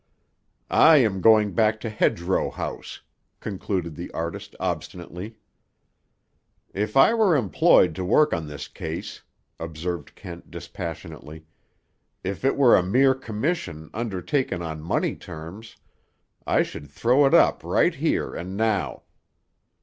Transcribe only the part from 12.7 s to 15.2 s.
a mere commission, undertaken on money